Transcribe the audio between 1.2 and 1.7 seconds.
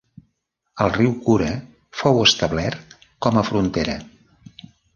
Kura